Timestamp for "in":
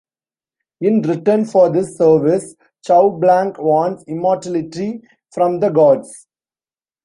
0.79-1.03